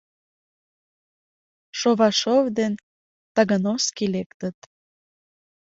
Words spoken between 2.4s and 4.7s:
ден Тагановский лектыт.